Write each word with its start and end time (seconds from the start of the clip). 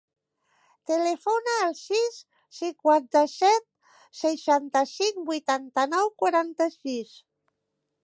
Telefona 0.91 1.57
al 1.65 1.75
sis, 1.81 2.17
cinquanta-set, 2.61 3.69
seixanta-cinc, 4.23 5.23
vuitanta-nou, 5.31 6.15
quaranta-sis. 6.25 7.19